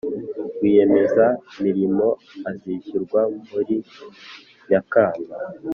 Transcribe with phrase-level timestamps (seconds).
[0.55, 2.07] Rwiyemezamirimo
[2.49, 3.75] azishyurwa muri
[4.69, 5.35] nyakanga